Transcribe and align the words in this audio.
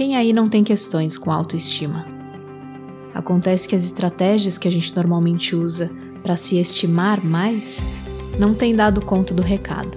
Quem 0.00 0.16
aí 0.16 0.32
não 0.32 0.48
tem 0.48 0.64
questões 0.64 1.18
com 1.18 1.30
autoestima? 1.30 2.06
Acontece 3.12 3.68
que 3.68 3.76
as 3.76 3.84
estratégias 3.84 4.56
que 4.56 4.66
a 4.66 4.70
gente 4.70 4.96
normalmente 4.96 5.54
usa 5.54 5.90
para 6.22 6.36
se 6.36 6.56
estimar 6.56 7.22
mais 7.22 7.76
não 8.38 8.54
têm 8.54 8.74
dado 8.74 9.02
conta 9.02 9.34
do 9.34 9.42
recado. 9.42 9.90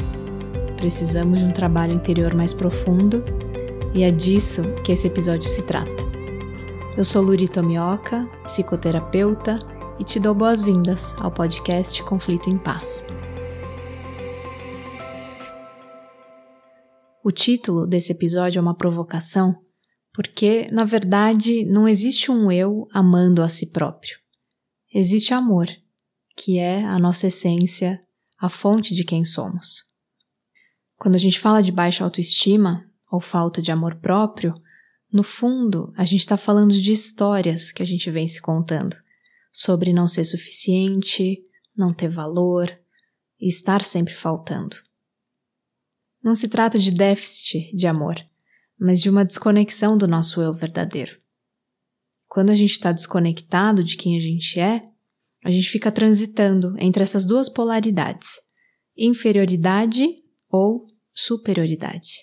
Precisamos 0.76 1.40
de 1.40 1.46
um 1.46 1.54
trabalho 1.54 1.94
interior 1.94 2.34
mais 2.34 2.54
profundo 2.54 3.24
e 3.94 4.04
é 4.04 4.12
disso 4.12 4.64
que 4.84 4.92
esse 4.92 5.08
episódio 5.08 5.48
se 5.48 5.62
trata. 5.62 6.04
Eu 6.98 7.06
sou 7.06 7.22
Luri 7.22 7.48
Tomioka, 7.48 8.28
psicoterapeuta, 8.44 9.58
e 9.98 10.04
te 10.04 10.20
dou 10.20 10.36
boas-vindas 10.36 11.16
ao 11.18 11.32
podcast 11.32 12.04
Conflito 12.04 12.50
em 12.50 12.58
Paz. 12.58 13.06
O 17.24 17.32
título 17.32 17.88
desse 17.88 18.12
episódio 18.12 18.60
é 18.60 18.62
uma 18.62 18.76
provocação 18.76 19.64
porque, 20.14 20.70
na 20.72 20.86
verdade, 20.86 21.66
não 21.66 21.88
existe 21.88 22.32
um 22.32 22.52
eu 22.52 22.88
amando 22.94 23.42
a 23.42 23.50
si 23.50 23.72
próprio. 23.72 24.16
Existe 24.94 25.34
amor, 25.34 25.68
que 26.38 26.60
é 26.60 26.86
a 26.86 27.00
nossa 27.00 27.28
essência, 27.28 28.00
a 28.40 28.48
fonte 28.48 28.94
de 28.94 29.04
quem 29.04 29.26
somos. 29.26 29.84
Quando 30.98 31.16
a 31.16 31.18
gente 31.18 31.40
fala 31.40 31.64
de 31.64 31.72
baixa 31.72 32.04
autoestima 32.04 32.88
ou 33.12 33.20
falta 33.20 33.60
de 33.60 33.72
amor 33.72 33.96
próprio, 33.96 34.54
no 35.12 35.24
fundo, 35.24 35.92
a 35.98 36.06
gente 36.06 36.22
está 36.22 36.38
falando 36.38 36.80
de 36.80 36.92
histórias 36.92 37.72
que 37.72 37.82
a 37.82 37.86
gente 37.86 38.10
vem 38.12 38.28
se 38.28 38.42
contando 38.42 38.96
sobre 39.52 39.94
não 39.94 40.08
ser 40.08 40.26
suficiente, 40.26 41.44
não 41.76 41.94
ter 41.94 42.08
valor 42.08 42.72
e 43.40 43.48
estar 43.48 43.84
sempre 43.84 44.14
faltando. 44.14 44.76
Não 46.24 46.36
se 46.36 46.48
trata 46.48 46.78
de 46.78 46.92
déficit 46.92 47.76
de 47.76 47.88
amor 47.88 48.16
mas 48.80 49.02
de 49.02 49.10
uma 49.10 49.26
desconexão 49.26 49.98
do 49.98 50.08
nosso 50.08 50.42
eu 50.42 50.54
verdadeiro. 50.54 51.18
Quando 52.28 52.50
a 52.50 52.56
gente 52.56 52.72
está 52.72 52.92
desconectado 52.92 53.84
de 53.84 53.96
quem 53.96 54.18
a 54.18 54.20
gente 54.20 54.60
é, 54.60 54.84
a 55.44 55.52
gente 55.52 55.70
fica 55.70 55.92
transitando 55.92 56.76
entre 56.80 57.04
essas 57.04 57.26
duas 57.26 57.50
polaridades, 57.50 58.30
inferioridade 58.98 60.08
ou 60.50 60.88
superioridade. 61.14 62.22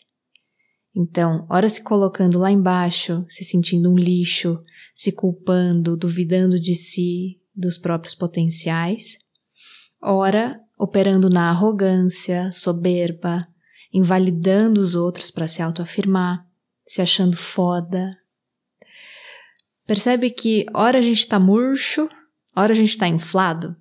Então, 0.94 1.46
ora 1.48 1.68
se 1.68 1.82
colocando 1.82 2.38
lá 2.38 2.50
embaixo, 2.50 3.24
se 3.28 3.44
sentindo 3.44 3.90
um 3.90 3.96
lixo, 3.96 4.60
se 4.94 5.12
culpando, 5.12 5.96
duvidando 5.96 6.58
de 6.58 6.74
si, 6.74 7.40
dos 7.54 7.78
próprios 7.78 8.14
potenciais, 8.14 9.18
ora 10.02 10.58
operando 10.78 11.28
na 11.28 11.50
arrogância, 11.50 12.50
soberba, 12.52 13.46
invalidando 13.92 14.80
os 14.80 14.94
outros 14.94 15.30
para 15.30 15.48
se 15.48 15.62
autoafirmar, 15.62 16.46
se 16.84 17.02
achando 17.02 17.36
foda. 17.36 18.16
Percebe 19.86 20.30
que 20.30 20.66
hora 20.72 20.98
a 20.98 21.02
gente 21.02 21.26
tá 21.26 21.38
murcho, 21.38 22.08
hora 22.54 22.72
a 22.72 22.76
gente 22.76 22.96
tá 22.96 23.08
inflado, 23.08 23.76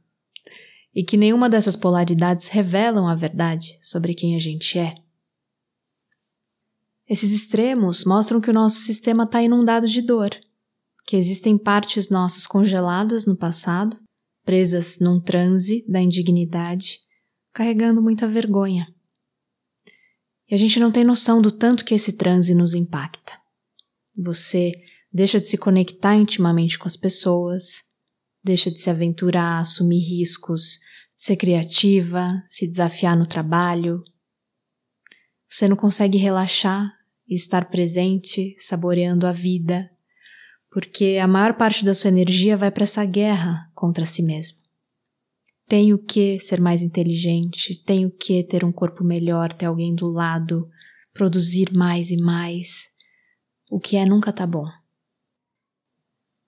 e 0.94 1.04
que 1.04 1.18
nenhuma 1.18 1.50
dessas 1.50 1.76
polaridades 1.76 2.48
revelam 2.48 3.08
a 3.08 3.16
verdade 3.16 3.78
sobre 3.82 4.14
quem 4.14 4.36
a 4.36 4.40
gente 4.40 4.80
é. 4.80 4.96
Esses 7.08 7.32
extremos 7.32 8.06
mostram 8.06 8.40
que 8.40 8.50
o 8.50 8.54
nosso 8.54 8.78
sistema 8.78 9.24
está 9.24 9.42
inundado 9.42 9.88
de 9.88 10.02
dor, 10.02 10.30
que 11.06 11.16
existem 11.16 11.58
partes 11.58 12.10
nossas 12.10 12.46
congeladas 12.46 13.26
no 13.26 13.36
passado, 13.36 13.98
presas 14.46 15.00
num 15.00 15.20
transe 15.20 15.84
da 15.88 16.00
indignidade, 16.00 17.00
carregando 17.52 18.02
muita 18.02 18.28
vergonha. 18.28 18.88
E 20.50 20.56
a 20.56 20.58
gente 20.58 20.80
não 20.80 20.92
tem 20.92 21.04
noção 21.04 21.42
do 21.42 21.52
tanto 21.52 21.86
que 21.86 21.94
esse 21.94 22.14
transe 22.14 22.56
nos 22.56 22.74
impacta. 22.74 23.34
Você 24.18 24.72
deixa 25.14 25.40
de 25.40 25.48
se 25.48 25.58
conectar 25.58 26.16
intimamente 26.16 26.78
com 26.78 26.88
as 26.88 26.98
pessoas, 26.98 27.84
deixa 28.44 28.72
de 28.72 28.80
se 28.82 28.90
aventurar, 28.90 29.60
assumir 29.60 30.00
riscos, 30.00 30.80
ser 31.16 31.36
criativa, 31.36 32.42
se 32.48 32.68
desafiar 32.68 33.18
no 33.18 33.28
trabalho. 33.28 34.04
Você 35.48 35.68
não 35.68 35.76
consegue 35.76 36.18
relaxar 36.18 36.92
e 37.28 37.36
estar 37.36 37.70
presente, 37.70 38.56
saboreando 38.60 39.28
a 39.28 39.32
vida, 39.32 39.90
porque 40.72 41.20
a 41.22 41.28
maior 41.28 41.56
parte 41.56 41.86
da 41.86 41.94
sua 41.94 42.10
energia 42.10 42.58
vai 42.58 42.72
para 42.72 42.84
essa 42.84 43.06
guerra 43.06 43.70
contra 43.76 44.06
si 44.06 44.24
mesmo. 44.24 44.59
Tenho 45.70 46.00
que 46.00 46.40
ser 46.40 46.60
mais 46.60 46.82
inteligente, 46.82 47.76
tenho 47.86 48.10
que 48.10 48.44
ter 48.44 48.66
um 48.66 48.72
corpo 48.72 49.04
melhor, 49.04 49.54
ter 49.54 49.68
alguém 49.68 49.94
do 49.94 50.08
lado, 50.08 50.68
produzir 51.14 51.72
mais 51.72 52.10
e 52.10 52.18
mais. 52.18 52.88
O 53.70 53.80
que 53.80 53.96
é 53.96 54.04
nunca 54.04 54.34
tá 54.34 54.48
bom. 54.48 54.66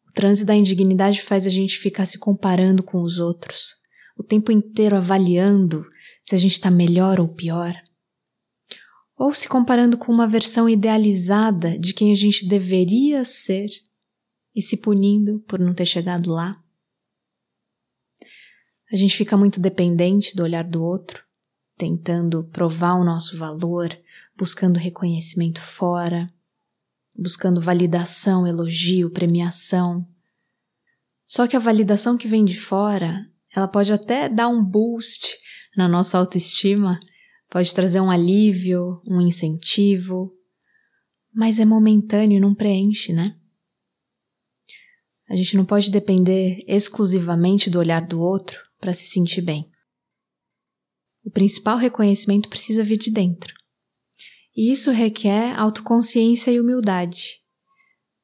O 0.09 0.11
transe 0.11 0.43
da 0.43 0.55
indignidade 0.55 1.21
faz 1.21 1.45
a 1.45 1.51
gente 1.51 1.77
ficar 1.77 2.07
se 2.07 2.17
comparando 2.17 2.81
com 2.81 3.03
os 3.03 3.19
outros, 3.19 3.75
o 4.17 4.23
tempo 4.23 4.51
inteiro 4.51 4.97
avaliando 4.97 5.85
se 6.23 6.33
a 6.33 6.37
gente 6.39 6.53
está 6.53 6.71
melhor 6.71 7.19
ou 7.19 7.27
pior. 7.27 7.75
Ou 9.15 9.35
se 9.35 9.47
comparando 9.47 9.99
com 9.99 10.11
uma 10.11 10.27
versão 10.27 10.67
idealizada 10.67 11.77
de 11.77 11.93
quem 11.93 12.11
a 12.11 12.15
gente 12.15 12.47
deveria 12.47 13.23
ser 13.23 13.69
e 14.55 14.63
se 14.63 14.77
punindo 14.77 15.39
por 15.47 15.59
não 15.59 15.75
ter 15.75 15.85
chegado 15.85 16.31
lá. 16.31 16.60
A 18.91 18.95
gente 18.97 19.15
fica 19.15 19.37
muito 19.37 19.57
dependente 19.61 20.35
do 20.35 20.43
olhar 20.43 20.65
do 20.65 20.83
outro, 20.83 21.23
tentando 21.77 22.43
provar 22.43 22.95
o 22.95 23.05
nosso 23.05 23.37
valor, 23.37 23.97
buscando 24.37 24.77
reconhecimento 24.77 25.61
fora, 25.61 26.29
buscando 27.15 27.61
validação, 27.61 28.45
elogio, 28.45 29.09
premiação. 29.09 30.05
Só 31.25 31.47
que 31.47 31.55
a 31.55 31.59
validação 31.59 32.17
que 32.17 32.27
vem 32.27 32.43
de 32.43 32.59
fora, 32.59 33.25
ela 33.55 33.67
pode 33.67 33.93
até 33.93 34.27
dar 34.27 34.49
um 34.49 34.61
boost 34.61 35.37
na 35.77 35.87
nossa 35.87 36.17
autoestima, 36.17 36.99
pode 37.49 37.73
trazer 37.73 38.01
um 38.01 38.11
alívio, 38.11 39.01
um 39.07 39.21
incentivo, 39.21 40.33
mas 41.33 41.59
é 41.59 41.65
momentâneo 41.65 42.37
e 42.37 42.41
não 42.41 42.53
preenche, 42.53 43.13
né? 43.13 43.37
A 45.29 45.35
gente 45.37 45.55
não 45.55 45.63
pode 45.63 45.89
depender 45.89 46.61
exclusivamente 46.67 47.69
do 47.69 47.79
olhar 47.79 48.05
do 48.05 48.19
outro 48.19 48.69
para 48.81 48.93
se 48.93 49.05
sentir 49.05 49.41
bem. 49.41 49.69
O 51.23 51.29
principal 51.29 51.77
reconhecimento 51.77 52.49
precisa 52.49 52.83
vir 52.83 52.97
de 52.97 53.11
dentro. 53.11 53.53
E 54.57 54.71
isso 54.71 54.91
requer 54.91 55.53
autoconsciência 55.57 56.51
e 56.51 56.59
humildade. 56.59 57.39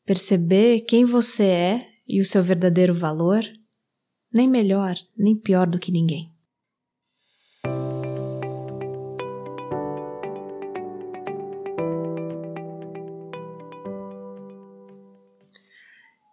Perceber 0.04 0.82
quem 0.82 1.06
você 1.06 1.44
é 1.44 1.88
e 2.08 2.20
o 2.20 2.26
seu 2.26 2.42
verdadeiro 2.42 2.96
valor, 2.96 3.44
nem 4.34 4.50
melhor, 4.50 4.96
nem 5.16 5.38
pior 5.38 5.68
do 5.68 5.80
que 5.80 5.92
ninguém. 5.92 6.34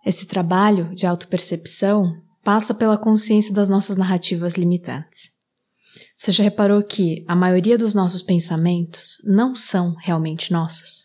Esse 0.04 0.26
trabalho 0.26 0.94
de 0.94 1.06
autopercepção 1.06 2.23
passa 2.44 2.74
pela 2.74 2.98
consciência 2.98 3.52
das 3.52 3.68
nossas 3.68 3.96
narrativas 3.96 4.54
limitantes. 4.54 5.32
Você 6.16 6.32
já 6.32 6.44
reparou 6.44 6.82
que 6.82 7.24
a 7.26 7.34
maioria 7.34 7.78
dos 7.78 7.94
nossos 7.94 8.22
pensamentos 8.22 9.16
não 9.24 9.56
são 9.56 9.94
realmente 9.94 10.52
nossos? 10.52 11.04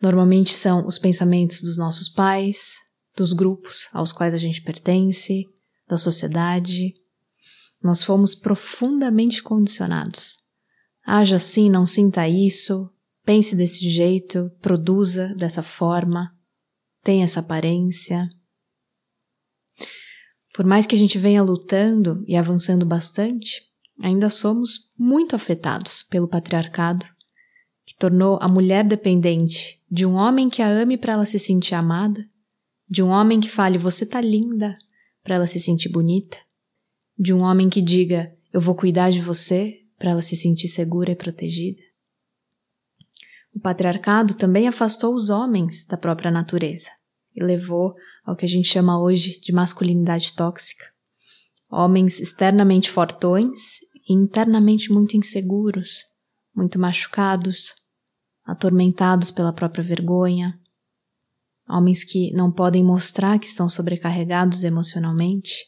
Normalmente 0.00 0.52
são 0.52 0.86
os 0.86 0.98
pensamentos 0.98 1.62
dos 1.62 1.78
nossos 1.78 2.08
pais, 2.08 2.74
dos 3.16 3.32
grupos 3.32 3.88
aos 3.92 4.12
quais 4.12 4.34
a 4.34 4.36
gente 4.38 4.62
pertence, 4.62 5.44
da 5.88 5.96
sociedade. 5.96 6.94
Nós 7.82 8.02
fomos 8.02 8.34
profundamente 8.34 9.42
condicionados. 9.42 10.36
Haja 11.04 11.36
assim, 11.36 11.70
não 11.70 11.86
sinta 11.86 12.28
isso, 12.28 12.90
pense 13.24 13.54
desse 13.54 13.88
jeito, 13.88 14.50
produza 14.60 15.34
dessa 15.36 15.62
forma, 15.62 16.34
tenha 17.02 17.24
essa 17.24 17.40
aparência. 17.40 18.28
Por 20.52 20.66
mais 20.66 20.86
que 20.86 20.94
a 20.94 20.98
gente 20.98 21.18
venha 21.18 21.42
lutando 21.42 22.22
e 22.26 22.36
avançando 22.36 22.84
bastante, 22.84 23.62
ainda 24.00 24.28
somos 24.28 24.90
muito 24.98 25.34
afetados 25.34 26.02
pelo 26.04 26.28
patriarcado, 26.28 27.06
que 27.86 27.96
tornou 27.96 28.38
a 28.40 28.48
mulher 28.48 28.84
dependente 28.84 29.82
de 29.90 30.04
um 30.04 30.14
homem 30.14 30.50
que 30.50 30.62
a 30.62 30.68
ame 30.68 30.98
para 30.98 31.14
ela 31.14 31.26
se 31.26 31.38
sentir 31.38 31.74
amada, 31.74 32.24
de 32.88 33.02
um 33.02 33.08
homem 33.08 33.40
que 33.40 33.48
fale 33.48 33.78
você 33.78 34.04
tá 34.04 34.20
linda 34.20 34.76
para 35.22 35.36
ela 35.36 35.46
se 35.46 35.58
sentir 35.58 35.88
bonita, 35.88 36.36
de 37.18 37.32
um 37.32 37.42
homem 37.42 37.68
que 37.68 37.80
diga 37.80 38.32
eu 38.52 38.60
vou 38.60 38.74
cuidar 38.74 39.10
de 39.10 39.20
você 39.20 39.80
para 39.98 40.10
ela 40.10 40.22
se 40.22 40.36
sentir 40.36 40.68
segura 40.68 41.12
e 41.12 41.16
protegida. 41.16 41.80
O 43.54 43.60
patriarcado 43.60 44.34
também 44.34 44.68
afastou 44.68 45.14
os 45.14 45.30
homens 45.30 45.86
da 45.86 45.96
própria 45.96 46.30
natureza 46.30 46.90
e 47.34 47.42
levou 47.42 47.94
ao 48.24 48.36
que 48.36 48.44
a 48.44 48.48
gente 48.48 48.68
chama 48.68 49.00
hoje 49.00 49.40
de 49.40 49.52
masculinidade 49.52 50.34
tóxica. 50.34 50.84
Homens 51.70 52.20
externamente 52.20 52.90
fortões 52.90 53.80
e 54.08 54.12
internamente 54.12 54.92
muito 54.92 55.16
inseguros, 55.16 56.04
muito 56.54 56.78
machucados, 56.78 57.74
atormentados 58.44 59.30
pela 59.30 59.52
própria 59.52 59.82
vergonha, 59.82 60.60
homens 61.68 62.04
que 62.04 62.32
não 62.32 62.50
podem 62.50 62.84
mostrar 62.84 63.38
que 63.38 63.46
estão 63.46 63.68
sobrecarregados 63.68 64.64
emocionalmente, 64.64 65.64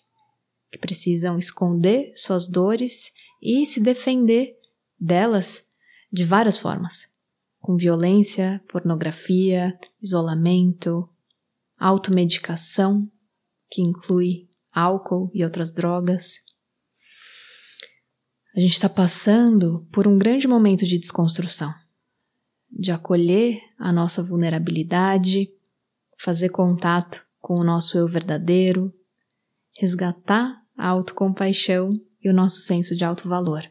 que 0.71 0.79
precisam 0.79 1.39
esconder 1.39 2.13
suas 2.17 2.49
dores 2.49 3.13
e 3.41 3.65
se 3.65 3.81
defender 3.81 4.55
delas 4.99 5.65
de 6.13 6.25
várias 6.25 6.59
formas, 6.59 7.07
com 7.61 7.77
violência, 7.77 8.63
pornografia, 8.69 9.79
isolamento, 10.03 11.09
automedicação, 11.79 13.11
que 13.71 13.83
inclui 13.83 14.49
álcool 14.73 15.31
e 15.35 15.45
outras 15.45 15.73
drogas. 15.73 16.41
A 18.57 18.61
gente 18.61 18.73
está 18.73 18.89
passando 18.89 19.87
por 19.93 20.07
um 20.07 20.17
grande 20.17 20.47
momento 20.47 20.87
de 20.87 20.99
desconstrução, 20.99 21.75
de 22.71 22.93
acolher 22.93 23.61
a 23.79 23.93
nossa 23.93 24.23
vulnerabilidade, 24.23 25.49
fazer 26.19 26.51
contato 26.51 27.25
com 27.41 27.55
o 27.55 27.65
nosso 27.65 27.99
eu 27.99 28.07
verdadeiro, 28.07 28.93
resgatar 29.79 30.63
a 30.77 30.89
autocompaixão 30.89 31.91
e 32.23 32.31
o 32.31 32.33
nosso 32.33 32.61
senso 32.61 32.97
de 32.97 33.05
alto 33.05 33.29
valor, 33.29 33.63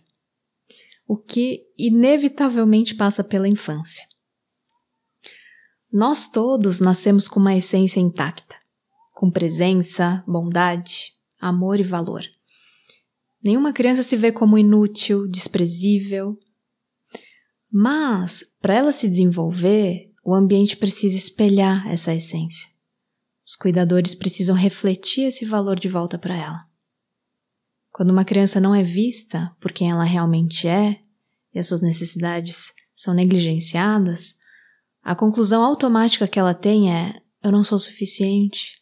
o 1.07 1.17
que 1.17 1.65
inevitavelmente 1.77 2.93
passa 2.93 3.23
pela 3.23 3.47
infância. 3.47 4.05
Nós 5.93 6.27
todos 6.27 6.79
nascemos 6.79 7.27
com 7.27 7.39
uma 7.39 7.55
essência 7.55 7.99
intacta, 7.99 8.55
com 9.13 9.29
presença, 9.29 10.23
bondade, 10.25 11.11
amor 11.39 11.79
e 11.79 11.83
valor. 11.83 12.23
Nenhuma 13.43 13.71
criança 13.71 14.01
se 14.01 14.17
vê 14.17 14.31
como 14.31 14.57
inútil, 14.57 15.27
desprezível. 15.27 16.35
Mas, 17.71 18.43
para 18.59 18.73
ela 18.73 18.91
se 18.91 19.07
desenvolver, 19.07 20.11
o 20.25 20.33
ambiente 20.33 20.75
precisa 20.75 21.15
espelhar 21.15 21.87
essa 21.87 22.11
essência. 22.11 22.69
Os 23.45 23.55
cuidadores 23.55 24.15
precisam 24.15 24.55
refletir 24.55 25.27
esse 25.27 25.45
valor 25.45 25.79
de 25.79 25.89
volta 25.89 26.17
para 26.17 26.35
ela. 26.35 26.65
Quando 27.91 28.09
uma 28.09 28.25
criança 28.25 28.59
não 28.59 28.73
é 28.73 28.81
vista 28.81 29.55
por 29.61 29.71
quem 29.71 29.91
ela 29.91 30.05
realmente 30.05 30.67
é 30.67 30.99
e 31.53 31.59
as 31.59 31.67
suas 31.67 31.83
necessidades 31.83 32.73
são 32.95 33.13
negligenciadas, 33.13 34.33
a 35.03 35.13
conclusão 35.13 35.61
automática 35.63 36.27
que 36.27 36.39
ela 36.39 36.53
tem 36.53 36.93
é: 36.95 37.21
eu 37.43 37.51
não 37.51 37.63
sou 37.63 37.77
suficiente, 37.77 38.81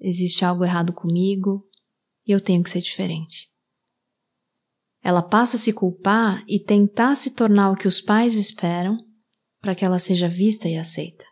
existe 0.00 0.44
algo 0.44 0.64
errado 0.64 0.94
comigo 0.94 1.68
e 2.26 2.32
eu 2.32 2.40
tenho 2.40 2.62
que 2.62 2.70
ser 2.70 2.80
diferente. 2.80 3.48
Ela 5.02 5.22
passa 5.22 5.56
a 5.56 5.58
se 5.58 5.72
culpar 5.72 6.42
e 6.48 6.58
tentar 6.58 7.14
se 7.14 7.34
tornar 7.34 7.70
o 7.70 7.76
que 7.76 7.86
os 7.86 8.00
pais 8.00 8.34
esperam 8.34 8.98
para 9.60 9.74
que 9.74 9.84
ela 9.84 9.98
seja 9.98 10.28
vista 10.28 10.68
e 10.68 10.76
aceita. 10.76 11.24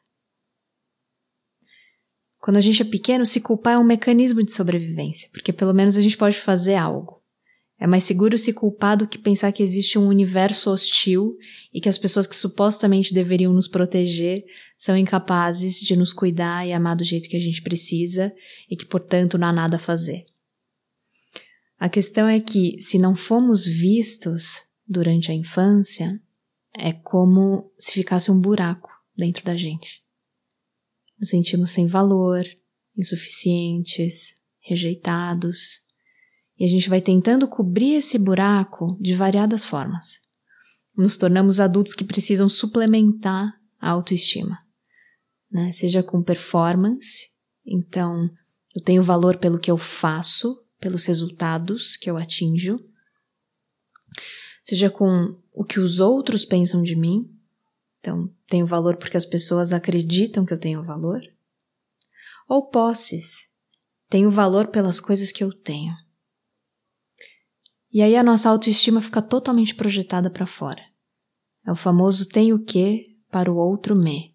Quando 2.38 2.58
a 2.58 2.60
gente 2.60 2.82
é 2.82 2.84
pequeno, 2.84 3.26
se 3.26 3.40
culpar 3.40 3.74
é 3.74 3.78
um 3.78 3.84
mecanismo 3.84 4.44
de 4.44 4.52
sobrevivência, 4.52 5.28
porque 5.32 5.52
pelo 5.52 5.74
menos 5.74 5.96
a 5.96 6.00
gente 6.00 6.16
pode 6.16 6.38
fazer 6.38 6.76
algo. 6.76 7.15
É 7.78 7.86
mais 7.86 8.04
seguro 8.04 8.38
se 8.38 8.52
culpar 8.52 8.96
do 8.96 9.06
que 9.06 9.18
pensar 9.18 9.52
que 9.52 9.62
existe 9.62 9.98
um 9.98 10.08
universo 10.08 10.70
hostil 10.70 11.36
e 11.72 11.80
que 11.80 11.88
as 11.88 11.98
pessoas 11.98 12.26
que 12.26 12.34
supostamente 12.34 13.12
deveriam 13.12 13.52
nos 13.52 13.68
proteger 13.68 14.42
são 14.78 14.96
incapazes 14.96 15.78
de 15.80 15.94
nos 15.94 16.12
cuidar 16.12 16.66
e 16.66 16.72
amar 16.72 16.96
do 16.96 17.04
jeito 17.04 17.28
que 17.28 17.36
a 17.36 17.40
gente 17.40 17.60
precisa 17.60 18.32
e 18.70 18.76
que, 18.76 18.86
portanto, 18.86 19.36
não 19.36 19.48
há 19.48 19.52
nada 19.52 19.76
a 19.76 19.80
fazer. 19.80 20.24
A 21.78 21.88
questão 21.88 22.26
é 22.26 22.40
que, 22.40 22.80
se 22.80 22.98
não 22.98 23.14
fomos 23.14 23.66
vistos 23.66 24.62
durante 24.88 25.30
a 25.30 25.34
infância, 25.34 26.18
é 26.74 26.92
como 26.92 27.70
se 27.78 27.92
ficasse 27.92 28.30
um 28.30 28.40
buraco 28.40 28.90
dentro 29.14 29.44
da 29.44 29.56
gente. 29.56 30.02
Nos 31.18 31.28
sentimos 31.28 31.70
sem 31.70 31.86
valor, 31.86 32.44
insuficientes, 32.96 34.34
rejeitados. 34.60 35.85
E 36.58 36.64
a 36.64 36.68
gente 36.68 36.88
vai 36.88 37.00
tentando 37.00 37.46
cobrir 37.48 37.94
esse 37.94 38.18
buraco 38.18 38.96
de 39.00 39.14
variadas 39.14 39.64
formas. 39.64 40.18
Nos 40.96 41.16
tornamos 41.16 41.60
adultos 41.60 41.94
que 41.94 42.04
precisam 42.04 42.48
suplementar 42.48 43.52
a 43.78 43.90
autoestima, 43.90 44.58
né? 45.50 45.70
seja 45.72 46.02
com 46.02 46.22
performance, 46.22 47.30
então 47.64 48.30
eu 48.74 48.82
tenho 48.82 49.02
valor 49.02 49.36
pelo 49.36 49.58
que 49.58 49.70
eu 49.70 49.76
faço, 49.76 50.56
pelos 50.80 51.04
resultados 51.04 51.96
que 51.96 52.08
eu 52.10 52.16
atinjo, 52.16 52.78
seja 54.64 54.88
com 54.88 55.38
o 55.52 55.64
que 55.64 55.78
os 55.78 56.00
outros 56.00 56.46
pensam 56.46 56.82
de 56.82 56.96
mim, 56.96 57.30
então, 58.06 58.32
tenho 58.46 58.64
valor 58.64 58.96
porque 58.96 59.16
as 59.16 59.26
pessoas 59.26 59.72
acreditam 59.72 60.46
que 60.46 60.52
eu 60.52 60.60
tenho 60.60 60.80
valor? 60.84 61.20
Ou 62.48 62.70
posses? 62.70 63.48
Tenho 64.08 64.30
valor 64.30 64.68
pelas 64.68 65.00
coisas 65.00 65.32
que 65.32 65.42
eu 65.42 65.52
tenho. 65.52 65.92
E 67.96 68.02
aí 68.02 68.14
a 68.14 68.22
nossa 68.22 68.50
autoestima 68.50 69.00
fica 69.00 69.22
totalmente 69.22 69.74
projetada 69.74 70.28
para 70.28 70.44
fora. 70.44 70.82
É 71.66 71.72
o 71.72 71.74
famoso 71.74 72.28
tenho 72.28 72.62
que 72.62 73.16
para 73.30 73.50
o 73.50 73.56
outro 73.56 73.96
me. 73.96 74.34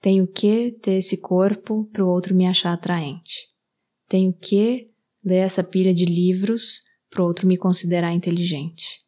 Tenho 0.00 0.24
que 0.24 0.70
ter 0.80 0.92
esse 0.92 1.16
corpo 1.16 1.90
para 1.92 2.04
o 2.04 2.08
outro 2.08 2.32
me 2.32 2.46
achar 2.46 2.72
atraente. 2.72 3.48
Tenho 4.08 4.32
que 4.32 4.88
ler 5.24 5.38
essa 5.38 5.64
pilha 5.64 5.92
de 5.92 6.04
livros 6.04 6.80
para 7.10 7.24
o 7.24 7.26
outro 7.26 7.44
me 7.48 7.56
considerar 7.56 8.12
inteligente. 8.12 9.00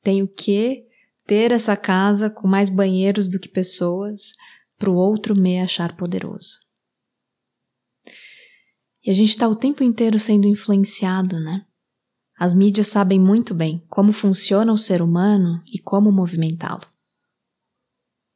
Tenho 0.00 0.28
que 0.28 0.86
ter 1.26 1.50
essa 1.50 1.76
casa 1.76 2.30
com 2.30 2.46
mais 2.46 2.70
banheiros 2.70 3.28
do 3.28 3.40
que 3.40 3.48
pessoas 3.48 4.30
para 4.78 4.90
o 4.90 4.94
outro 4.94 5.34
me 5.34 5.58
achar 5.58 5.96
poderoso. 5.96 6.56
E 9.04 9.10
a 9.10 9.12
gente 9.12 9.30
está 9.30 9.48
o 9.48 9.56
tempo 9.56 9.82
inteiro 9.82 10.20
sendo 10.20 10.46
influenciado, 10.46 11.40
né? 11.40 11.64
As 12.38 12.54
mídias 12.54 12.86
sabem 12.86 13.18
muito 13.18 13.52
bem 13.52 13.84
como 13.88 14.12
funciona 14.12 14.72
o 14.72 14.78
ser 14.78 15.02
humano 15.02 15.60
e 15.66 15.78
como 15.78 16.12
movimentá-lo. 16.12 16.86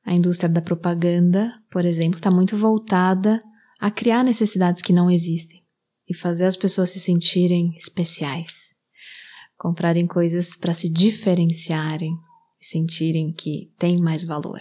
A 0.05 0.13
indústria 0.13 0.49
da 0.49 0.61
propaganda, 0.61 1.53
por 1.71 1.85
exemplo, 1.85 2.19
está 2.19 2.31
muito 2.31 2.57
voltada 2.57 3.41
a 3.79 3.91
criar 3.91 4.25
necessidades 4.25 4.83
que 4.83 4.93
não 4.93 5.11
existem 5.11 5.63
e 6.09 6.15
fazer 6.15 6.47
as 6.47 6.57
pessoas 6.57 6.91
se 6.91 6.99
sentirem 6.99 7.75
especiais, 7.77 8.75
comprarem 9.57 10.07
coisas 10.07 10.57
para 10.57 10.75
se 10.75 10.89
diferenciarem, 10.89 12.13
e 12.61 12.65
sentirem 12.65 13.33
que 13.33 13.73
têm 13.77 14.01
mais 14.01 14.23
valor. 14.23 14.61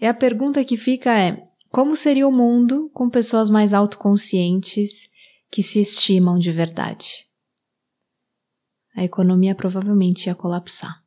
E 0.00 0.06
a 0.06 0.12
pergunta 0.12 0.64
que 0.64 0.76
fica 0.76 1.16
é: 1.16 1.44
como 1.70 1.94
seria 1.94 2.26
o 2.26 2.32
mundo 2.32 2.90
com 2.92 3.08
pessoas 3.08 3.48
mais 3.48 3.72
autoconscientes 3.72 5.08
que 5.50 5.62
se 5.62 5.80
estimam 5.80 6.38
de 6.38 6.52
verdade? 6.52 7.27
A 8.98 9.04
economia 9.04 9.54
provavelmente 9.54 10.26
ia 10.26 10.34
colapsar. 10.34 11.04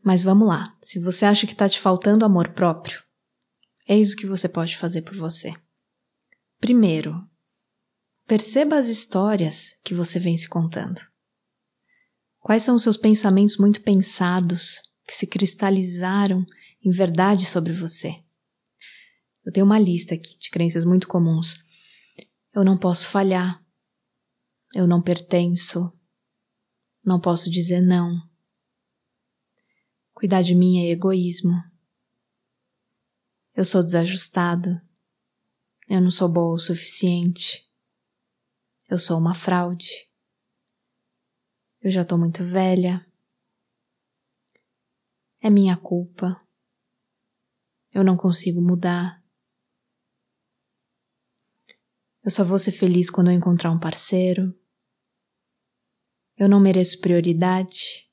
Mas 0.00 0.22
vamos 0.22 0.46
lá, 0.46 0.76
se 0.80 1.00
você 1.00 1.24
acha 1.26 1.44
que 1.44 1.54
está 1.54 1.68
te 1.68 1.80
faltando 1.80 2.24
amor 2.24 2.50
próprio, 2.50 3.02
Eis 3.88 4.12
o 4.12 4.16
que 4.16 4.28
você 4.28 4.48
pode 4.48 4.76
fazer 4.76 5.02
por 5.02 5.16
você. 5.16 5.52
Primeiro, 6.60 7.28
perceba 8.28 8.78
as 8.78 8.86
histórias 8.86 9.74
que 9.82 9.92
você 9.92 10.20
vem 10.20 10.36
se 10.36 10.48
contando. 10.48 11.00
Quais 12.38 12.62
são 12.62 12.76
os 12.76 12.84
seus 12.84 12.96
pensamentos 12.96 13.56
muito 13.58 13.82
pensados 13.82 14.80
que 15.04 15.12
se 15.12 15.26
cristalizaram 15.26 16.46
em 16.82 16.90
verdade 16.90 17.46
sobre 17.46 17.72
você? 17.72 18.22
Eu 19.44 19.52
tenho 19.52 19.66
uma 19.66 19.78
lista 19.78 20.14
aqui 20.14 20.38
de 20.38 20.50
crenças 20.50 20.84
muito 20.84 21.08
comuns. 21.08 21.64
Eu 22.52 22.64
não 22.64 22.78
posso 22.78 23.08
falhar. 23.08 23.64
Eu 24.74 24.86
não 24.86 25.02
pertenço. 25.02 25.92
Não 27.04 27.20
posso 27.20 27.50
dizer 27.50 27.80
não. 27.80 28.28
Cuidar 30.12 30.42
de 30.42 30.54
mim 30.54 30.84
é 30.84 30.90
egoísmo. 30.90 31.54
Eu 33.54 33.64
sou 33.64 33.82
desajustado. 33.82 34.80
Eu 35.88 36.00
não 36.00 36.10
sou 36.10 36.30
boa 36.30 36.54
o 36.54 36.58
suficiente. 36.58 37.68
Eu 38.88 38.98
sou 38.98 39.18
uma 39.18 39.34
fraude. 39.34 40.08
Eu 41.80 41.90
já 41.90 42.04
tô 42.04 42.18
muito 42.18 42.44
velha. 42.44 43.04
É 45.42 45.48
minha 45.48 45.76
culpa. 45.76 46.40
Eu 47.92 48.04
não 48.04 48.16
consigo 48.16 48.60
mudar. 48.60 49.22
Eu 52.24 52.30
só 52.30 52.44
vou 52.44 52.58
ser 52.58 52.72
feliz 52.72 53.10
quando 53.10 53.30
eu 53.30 53.34
encontrar 53.34 53.70
um 53.70 53.80
parceiro. 53.80 54.54
Eu 56.36 56.48
não 56.48 56.60
mereço 56.60 57.00
prioridade. 57.00 58.08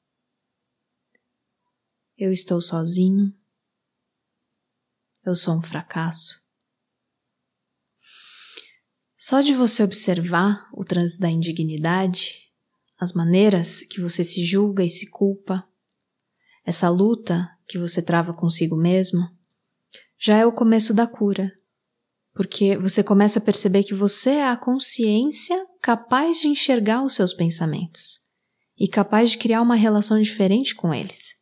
Eu 2.18 2.32
estou 2.32 2.62
sozinho 2.62 3.34
eu 5.28 5.36
sou 5.36 5.58
um 5.58 5.62
fracasso. 5.62 6.42
Só 9.18 9.42
de 9.42 9.54
você 9.54 9.84
observar 9.84 10.70
o 10.72 10.86
trânsito 10.86 11.20
da 11.20 11.30
indignidade, 11.30 12.36
as 12.98 13.12
maneiras 13.12 13.82
que 13.84 14.00
você 14.00 14.24
se 14.24 14.46
julga 14.46 14.86
e 14.86 14.90
se 14.90 15.10
culpa, 15.10 15.68
essa 16.66 16.90
luta 16.90 17.46
que 17.68 17.78
você 17.78 18.02
trava 18.02 18.34
consigo 18.34 18.78
mesmo, 18.78 19.20
já 20.20 20.38
é 20.38 20.46
o 20.46 20.52
começo 20.52 20.94
da 20.94 21.06
cura, 21.06 21.52
porque 22.34 22.78
você 22.78 23.04
começa 23.04 23.40
a 23.40 23.42
perceber 23.42 23.84
que 23.84 23.94
você 23.94 24.32
é 24.32 24.48
a 24.48 24.56
consciência 24.56 25.58
capaz 25.82 26.40
de 26.40 26.48
enxergar 26.48 27.04
os 27.04 27.14
seus 27.14 27.34
pensamentos 27.34 28.20
e 28.78 28.88
capaz 28.88 29.32
de 29.32 29.38
criar 29.38 29.62
uma 29.62 29.76
relação 29.76 30.22
diferente 30.22 30.76
com 30.76 30.94
eles. 30.94 31.36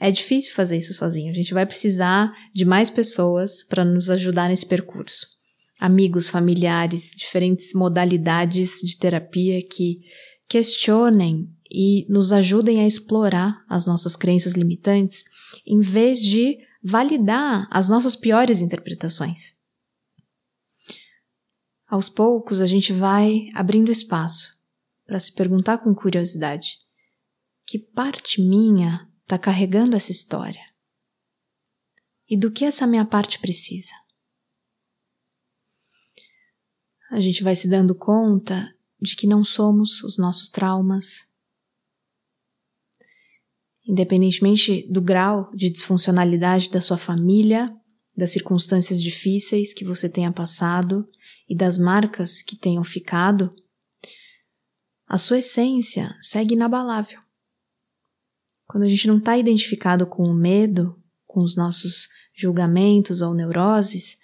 É 0.00 0.10
difícil 0.10 0.54
fazer 0.54 0.76
isso 0.76 0.94
sozinho, 0.94 1.30
a 1.30 1.34
gente 1.34 1.52
vai 1.52 1.66
precisar 1.66 2.32
de 2.54 2.64
mais 2.64 2.88
pessoas 2.88 3.64
para 3.64 3.84
nos 3.84 4.08
ajudar 4.10 4.48
nesse 4.48 4.66
percurso. 4.66 5.26
Amigos, 5.80 6.28
familiares, 6.28 7.12
diferentes 7.16 7.72
modalidades 7.72 8.80
de 8.82 8.96
terapia 8.98 9.60
que 9.66 10.00
questionem 10.48 11.48
e 11.70 12.06
nos 12.08 12.32
ajudem 12.32 12.80
a 12.80 12.86
explorar 12.86 13.64
as 13.68 13.86
nossas 13.86 14.16
crenças 14.16 14.54
limitantes, 14.54 15.24
em 15.66 15.80
vez 15.80 16.20
de 16.20 16.58
validar 16.82 17.68
as 17.70 17.88
nossas 17.88 18.14
piores 18.14 18.60
interpretações. 18.60 19.56
Aos 21.86 22.08
poucos, 22.08 22.60
a 22.60 22.66
gente 22.66 22.92
vai 22.92 23.48
abrindo 23.54 23.90
espaço 23.90 24.58
para 25.06 25.18
se 25.18 25.32
perguntar 25.32 25.78
com 25.78 25.94
curiosidade: 25.94 26.78
que 27.66 27.78
parte 27.78 28.40
minha 28.42 29.10
está 29.22 29.38
carregando 29.38 29.96
essa 29.96 30.10
história? 30.10 30.62
E 32.28 32.36
do 32.36 32.50
que 32.50 32.64
essa 32.64 32.86
minha 32.86 33.06
parte 33.06 33.38
precisa? 33.38 33.92
A 37.10 37.20
gente 37.20 37.42
vai 37.42 37.56
se 37.56 37.68
dando 37.68 37.94
conta 37.94 38.74
de 39.00 39.16
que 39.16 39.26
não 39.26 39.42
somos 39.42 40.02
os 40.02 40.18
nossos 40.18 40.50
traumas, 40.50 41.27
independentemente 43.88 44.86
do 44.92 45.00
grau 45.00 45.50
de 45.54 45.70
disfuncionalidade 45.70 46.70
da 46.70 46.80
sua 46.80 46.98
família, 46.98 47.74
das 48.14 48.30
circunstâncias 48.32 49.02
difíceis 49.02 49.72
que 49.72 49.84
você 49.84 50.08
tenha 50.10 50.30
passado 50.30 51.08
e 51.48 51.56
das 51.56 51.78
marcas 51.78 52.42
que 52.42 52.58
tenham 52.58 52.84
ficado, 52.84 53.54
a 55.06 55.16
sua 55.16 55.38
essência 55.38 56.14
segue 56.20 56.54
inabalável. 56.54 57.18
Quando 58.66 58.84
a 58.84 58.88
gente 58.88 59.08
não 59.08 59.16
está 59.16 59.38
identificado 59.38 60.06
com 60.06 60.24
o 60.24 60.34
medo, 60.34 61.02
com 61.26 61.40
os 61.40 61.56
nossos 61.56 62.06
julgamentos 62.36 63.22
ou 63.22 63.32
neuroses, 63.32 64.18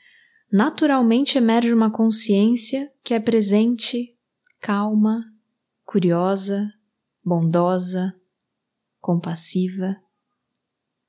naturalmente 0.52 1.38
emerge 1.38 1.73
uma 1.73 1.90
consciência 1.90 2.92
que 3.02 3.14
é 3.14 3.21
presente, 3.21 4.14
calma, 4.61 5.25
curiosa, 5.87 6.71
bondosa, 7.25 8.14
compassiva, 9.04 10.00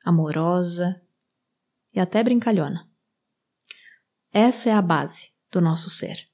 amorosa 0.04 1.02
e 1.94 2.00
até 2.02 2.22
brincalhona. 2.22 2.92
Essa 4.34 4.70
é 4.70 4.74
a 4.74 4.82
base 4.82 5.30
do 5.50 5.62
nosso 5.62 5.90
ser. 5.90 6.28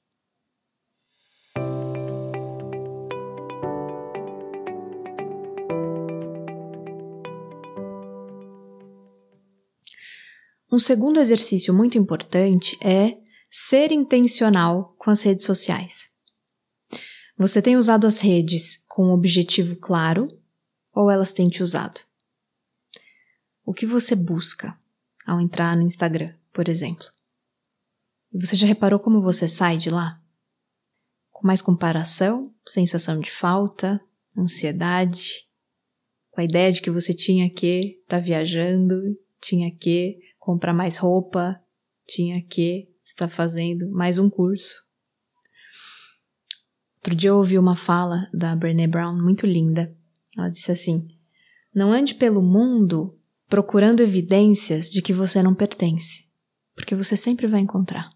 Um 10.68 10.80
segundo 10.80 11.20
exercício 11.20 11.72
muito 11.72 11.96
importante 11.96 12.76
é 12.84 13.16
ser 13.48 13.92
intencional 13.92 14.96
com 14.98 15.10
as 15.12 15.22
redes 15.22 15.46
sociais. 15.46 16.10
Você 17.38 17.62
tem 17.62 17.76
usado 17.76 18.04
as 18.04 18.18
redes 18.18 18.82
com 18.88 19.10
um 19.10 19.12
objetivo 19.12 19.76
claro 19.76 20.41
ou 20.94 21.10
elas 21.10 21.32
têm 21.32 21.48
te 21.48 21.62
usado? 21.62 22.00
O 23.64 23.72
que 23.72 23.86
você 23.86 24.14
busca 24.14 24.78
ao 25.26 25.40
entrar 25.40 25.76
no 25.76 25.82
Instagram, 25.82 26.34
por 26.52 26.68
exemplo? 26.68 27.06
Você 28.32 28.56
já 28.56 28.66
reparou 28.66 28.98
como 28.98 29.20
você 29.20 29.46
sai 29.46 29.76
de 29.76 29.90
lá? 29.90 30.20
Com 31.30 31.46
mais 31.46 31.62
comparação, 31.62 32.52
sensação 32.66 33.20
de 33.20 33.30
falta, 33.30 34.00
ansiedade, 34.36 35.46
com 36.30 36.40
a 36.40 36.44
ideia 36.44 36.72
de 36.72 36.80
que 36.80 36.90
você 36.90 37.12
tinha 37.12 37.48
que 37.50 38.00
estar 38.02 38.16
tá 38.16 38.18
viajando, 38.18 39.00
tinha 39.40 39.70
que 39.70 40.18
comprar 40.38 40.72
mais 40.72 40.96
roupa, 40.96 41.60
tinha 42.06 42.42
que 42.42 42.88
estar 43.04 43.28
fazendo 43.28 43.90
mais 43.90 44.18
um 44.18 44.30
curso. 44.30 44.82
Outro 46.96 47.14
dia 47.14 47.30
eu 47.30 47.36
ouvi 47.36 47.58
uma 47.58 47.76
fala 47.76 48.28
da 48.32 48.56
Brené 48.56 48.86
Brown 48.86 49.20
muito 49.20 49.46
linda. 49.46 49.94
Ela 50.36 50.48
disse 50.48 50.70
assim: 50.72 51.06
Não 51.74 51.92
ande 51.92 52.14
pelo 52.14 52.42
mundo 52.42 53.18
procurando 53.48 54.00
evidências 54.00 54.90
de 54.90 55.02
que 55.02 55.12
você 55.12 55.42
não 55.42 55.54
pertence, 55.54 56.28
porque 56.74 56.94
você 56.94 57.16
sempre 57.16 57.46
vai 57.46 57.60
encontrar. 57.60 58.10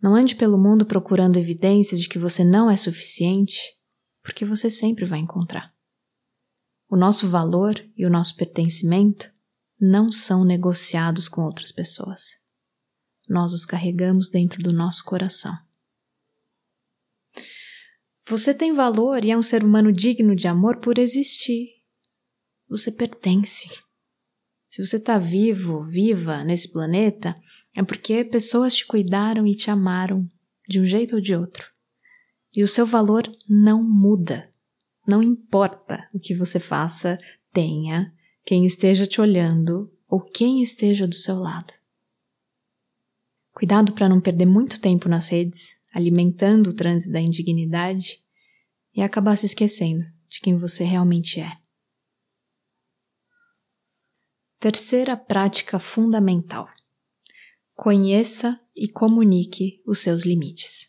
Não 0.00 0.14
ande 0.14 0.36
pelo 0.36 0.58
mundo 0.58 0.86
procurando 0.86 1.38
evidências 1.38 2.00
de 2.00 2.08
que 2.08 2.18
você 2.18 2.44
não 2.44 2.70
é 2.70 2.76
suficiente, 2.76 3.58
porque 4.22 4.44
você 4.44 4.70
sempre 4.70 5.06
vai 5.06 5.18
encontrar. 5.18 5.74
O 6.88 6.96
nosso 6.96 7.28
valor 7.28 7.74
e 7.96 8.06
o 8.06 8.10
nosso 8.10 8.36
pertencimento 8.36 9.32
não 9.80 10.10
são 10.10 10.44
negociados 10.44 11.28
com 11.28 11.42
outras 11.42 11.72
pessoas. 11.72 12.36
Nós 13.28 13.52
os 13.52 13.66
carregamos 13.66 14.30
dentro 14.30 14.62
do 14.62 14.72
nosso 14.72 15.04
coração. 15.04 15.56
Você 18.28 18.52
tem 18.52 18.74
valor 18.74 19.24
e 19.24 19.30
é 19.30 19.36
um 19.36 19.40
ser 19.40 19.64
humano 19.64 19.90
digno 19.90 20.36
de 20.36 20.46
amor 20.46 20.80
por 20.80 20.98
existir. 20.98 21.70
Você 22.68 22.92
pertence. 22.92 23.66
Se 24.68 24.84
você 24.84 24.98
está 24.98 25.16
vivo, 25.16 25.82
viva 25.82 26.44
nesse 26.44 26.70
planeta, 26.70 27.34
é 27.74 27.82
porque 27.82 28.22
pessoas 28.24 28.74
te 28.74 28.86
cuidaram 28.86 29.46
e 29.46 29.54
te 29.54 29.70
amaram 29.70 30.30
de 30.68 30.78
um 30.78 30.84
jeito 30.84 31.14
ou 31.14 31.22
de 31.22 31.34
outro. 31.34 31.66
E 32.54 32.62
o 32.62 32.68
seu 32.68 32.84
valor 32.84 33.22
não 33.48 33.82
muda. 33.82 34.52
Não 35.06 35.22
importa 35.22 36.06
o 36.12 36.20
que 36.20 36.34
você 36.34 36.60
faça, 36.60 37.18
tenha, 37.50 38.12
quem 38.44 38.66
esteja 38.66 39.06
te 39.06 39.22
olhando 39.22 39.90
ou 40.06 40.20
quem 40.20 40.60
esteja 40.60 41.06
do 41.06 41.14
seu 41.14 41.36
lado. 41.36 41.72
Cuidado 43.54 43.94
para 43.94 44.08
não 44.08 44.20
perder 44.20 44.44
muito 44.44 44.78
tempo 44.82 45.08
nas 45.08 45.28
redes 45.28 45.77
alimentando 45.98 46.70
o 46.70 46.72
trânsito 46.72 47.12
da 47.12 47.20
indignidade 47.20 48.20
e 48.94 49.02
acabar 49.02 49.36
se 49.36 49.46
esquecendo 49.46 50.04
de 50.28 50.40
quem 50.40 50.56
você 50.56 50.84
realmente 50.84 51.40
é. 51.40 51.58
Terceira 54.60 55.16
prática 55.16 55.78
fundamental: 55.80 56.68
conheça 57.74 58.60
e 58.76 58.88
comunique 58.88 59.82
os 59.84 59.98
seus 59.98 60.24
limites. 60.24 60.88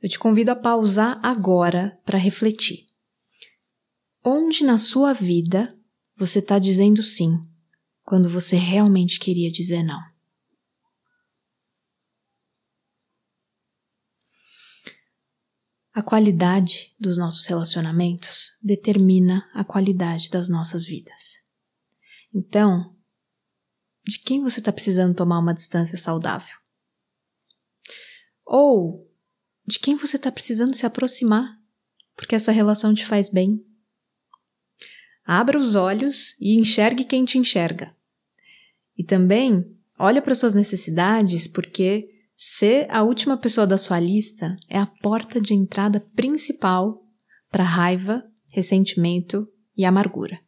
Eu 0.00 0.08
te 0.08 0.18
convido 0.18 0.50
a 0.50 0.56
pausar 0.56 1.20
agora 1.22 2.00
para 2.04 2.18
refletir. 2.18 2.86
Onde 4.24 4.64
na 4.64 4.78
sua 4.78 5.12
vida 5.12 5.78
você 6.16 6.38
está 6.38 6.58
dizendo 6.58 7.02
sim 7.02 7.38
quando 8.02 8.28
você 8.28 8.56
realmente 8.56 9.20
queria 9.20 9.50
dizer 9.50 9.82
não? 9.82 10.00
A 15.96 16.02
qualidade 16.02 16.94
dos 17.00 17.16
nossos 17.16 17.46
relacionamentos 17.46 18.52
determina 18.62 19.48
a 19.54 19.64
qualidade 19.64 20.28
das 20.28 20.46
nossas 20.46 20.84
vidas. 20.84 21.40
Então, 22.34 22.94
de 24.06 24.18
quem 24.18 24.42
você 24.42 24.58
está 24.58 24.70
precisando 24.70 25.14
tomar 25.14 25.38
uma 25.38 25.54
distância 25.54 25.96
saudável? 25.96 26.54
Ou 28.44 29.10
de 29.66 29.78
quem 29.78 29.96
você 29.96 30.16
está 30.16 30.30
precisando 30.30 30.74
se 30.74 30.84
aproximar, 30.84 31.58
porque 32.14 32.34
essa 32.34 32.52
relação 32.52 32.94
te 32.94 33.06
faz 33.06 33.30
bem? 33.30 33.64
Abra 35.24 35.58
os 35.58 35.74
olhos 35.74 36.36
e 36.38 36.60
enxergue 36.60 37.06
quem 37.06 37.24
te 37.24 37.38
enxerga. 37.38 37.96
E 38.98 39.02
também 39.02 39.74
olhe 39.98 40.20
para 40.20 40.34
suas 40.34 40.52
necessidades, 40.52 41.48
porque 41.48 42.15
Ser 42.36 42.86
a 42.90 43.02
última 43.02 43.38
pessoa 43.38 43.66
da 43.66 43.78
sua 43.78 43.98
lista 43.98 44.54
é 44.68 44.78
a 44.78 44.86
porta 44.86 45.40
de 45.40 45.54
entrada 45.54 46.00
principal 46.14 47.02
para 47.50 47.64
raiva, 47.64 48.22
ressentimento 48.48 49.48
e 49.74 49.86
amargura. 49.86 50.38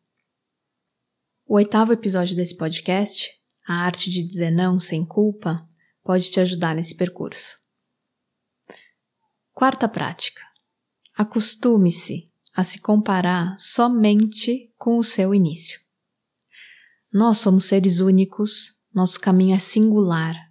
O 1.47 1.54
oitavo 1.54 1.95
episódio 1.95 2.37
desse 2.37 2.54
podcast, 2.54 3.30
A 3.66 3.87
Arte 3.87 4.11
de 4.11 4.23
Dizer 4.23 4.50
Não 4.50 4.78
Sem 4.78 5.02
Culpa, 5.02 5.66
pode 6.04 6.30
te 6.30 6.38
ajudar 6.40 6.75
nesse 6.75 6.95
percurso. 6.95 7.57
Quarta 9.54 9.88
prática: 9.88 10.42
acostume-se 11.16 12.30
a 12.54 12.62
se 12.64 12.83
comparar 12.83 13.59
somente 13.59 14.71
com 14.76 14.99
o 14.99 15.04
seu 15.04 15.35
início. 15.35 15.80
Nós 17.11 17.38
somos 17.38 17.64
seres 17.64 18.00
únicos, 18.00 18.78
nosso 18.92 19.18
caminho 19.18 19.54
é 19.54 19.59
singular 19.59 20.48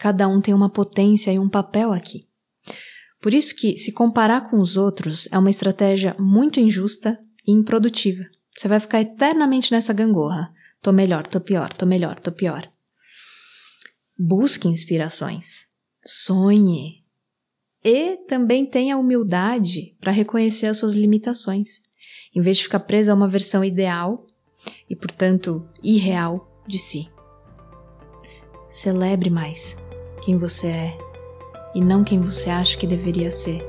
Cada 0.00 0.26
um 0.26 0.40
tem 0.40 0.54
uma 0.54 0.70
potência 0.70 1.30
e 1.30 1.38
um 1.38 1.46
papel 1.46 1.92
aqui. 1.92 2.26
Por 3.20 3.34
isso 3.34 3.54
que 3.54 3.76
se 3.76 3.92
comparar 3.92 4.48
com 4.48 4.58
os 4.58 4.78
outros 4.78 5.28
é 5.30 5.38
uma 5.38 5.50
estratégia 5.50 6.16
muito 6.18 6.58
injusta 6.58 7.20
e 7.46 7.52
improdutiva. 7.52 8.24
Você 8.56 8.66
vai 8.66 8.80
ficar 8.80 9.02
eternamente 9.02 9.70
nessa 9.70 9.92
gangorra. 9.92 10.50
Tô 10.80 10.90
melhor, 10.90 11.26
tô 11.26 11.38
pior, 11.38 11.70
tô 11.74 11.84
melhor, 11.84 12.18
tô 12.18 12.32
pior. 12.32 12.66
Busque 14.18 14.68
inspirações. 14.68 15.68
Sonhe. 16.02 17.04
E 17.84 18.16
também 18.26 18.64
tenha 18.64 18.96
humildade 18.96 19.94
para 20.00 20.12
reconhecer 20.12 20.66
as 20.66 20.78
suas 20.78 20.94
limitações, 20.94 21.82
em 22.34 22.40
vez 22.40 22.56
de 22.56 22.62
ficar 22.62 22.80
preso 22.80 23.10
a 23.10 23.14
uma 23.14 23.28
versão 23.28 23.62
ideal 23.62 24.26
e, 24.88 24.96
portanto, 24.96 25.68
irreal 25.82 26.64
de 26.66 26.78
si. 26.78 27.10
Celebre 28.70 29.28
mais 29.28 29.76
quem 30.20 30.36
você 30.36 30.66
é 30.66 30.98
e 31.74 31.80
não 31.80 32.04
quem 32.04 32.20
você 32.20 32.50
acha 32.50 32.76
que 32.76 32.86
deveria 32.86 33.30
ser. 33.30 33.64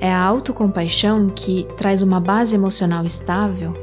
É 0.00 0.10
a 0.10 0.22
autocompaixão 0.22 1.28
que 1.28 1.66
traz 1.76 2.02
uma 2.02 2.20
base 2.20 2.54
emocional 2.54 3.04
estável 3.04 3.74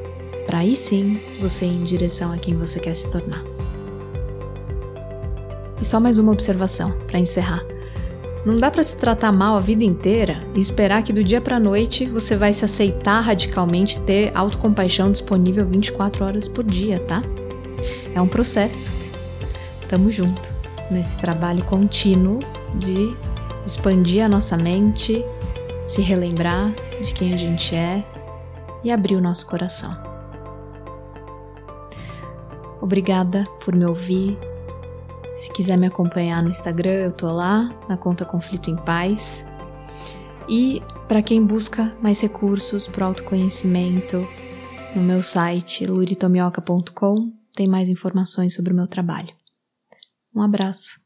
para 0.46 0.60
aí 0.60 0.76
sim 0.76 1.20
você 1.40 1.66
ir 1.66 1.76
em 1.76 1.84
direção 1.84 2.32
a 2.32 2.38
quem 2.38 2.56
você 2.56 2.80
quer 2.80 2.96
se 2.96 3.10
tornar. 3.12 3.44
E 5.80 5.86
só 5.86 6.00
mais 6.00 6.18
uma 6.18 6.32
observação 6.32 6.92
para 7.06 7.20
encerrar. 7.20 7.64
Não 8.44 8.56
dá 8.56 8.72
para 8.72 8.82
se 8.82 8.96
tratar 8.96 9.32
mal 9.32 9.58
a 9.58 9.60
vida 9.60 9.84
inteira 9.84 10.42
e 10.56 10.60
esperar 10.60 11.04
que 11.04 11.12
do 11.12 11.24
dia 11.24 11.42
para 11.42 11.60
noite 11.60 12.06
você 12.06 12.36
vai 12.36 12.54
se 12.54 12.64
aceitar 12.64 13.20
radicalmente 13.20 14.00
ter 14.02 14.32
autocompaixão 14.34 15.12
disponível 15.12 15.66
24 15.66 16.26
horas 16.26 16.48
por 16.48 16.64
dia, 16.64 17.00
tá? 17.02 17.22
É 18.16 18.22
um 18.22 18.28
processo. 18.28 18.92
Tamo 19.90 20.10
junto 20.10 20.57
nesse 20.90 21.18
trabalho 21.18 21.64
contínuo 21.66 22.40
de 22.76 23.16
expandir 23.66 24.24
a 24.24 24.30
nossa 24.30 24.58
mente, 24.58 25.24
se 25.86 26.02
relembrar 26.02 26.74
de 27.04 27.14
quem 27.14 27.34
a 27.34 27.38
gente 27.38 27.76
é 27.76 28.04
e 28.84 28.92
abrir 28.92 29.16
o 29.16 29.22
nosso 29.22 29.46
coração. 29.46 29.96
Obrigada 32.82 33.46
por 33.64 33.76
me 33.76 33.86
ouvir. 33.86 34.38
Se 35.36 35.52
quiser 35.52 35.78
me 35.78 35.88
acompanhar 35.88 36.42
no 36.42 36.50
Instagram, 36.50 36.94
eu 36.94 37.12
tô 37.12 37.32
lá, 37.32 37.70
na 37.88 37.98
conta 37.98 38.26
Conflito 38.26 38.72
em 38.72 38.76
Paz. 38.76 39.46
E 40.48 40.82
para 41.08 41.22
quem 41.22 41.44
busca 41.44 41.94
mais 42.02 42.22
recursos 42.22 42.88
para 42.88 43.06
autoconhecimento, 43.06 44.26
no 44.96 45.02
meu 45.02 45.22
site 45.22 45.86
luritomioca.com 45.86 47.32
tem 47.54 47.68
mais 47.68 47.90
informações 47.90 48.54
sobre 48.54 48.72
o 48.72 48.76
meu 48.76 48.88
trabalho. 48.88 49.37
Um 50.38 50.42
abraço. 50.44 51.02